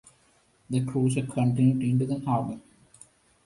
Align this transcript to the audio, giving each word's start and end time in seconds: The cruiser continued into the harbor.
The 0.71 0.83
cruiser 0.83 1.27
continued 1.27 1.83
into 1.83 2.07
the 2.07 2.17
harbor. 2.25 2.59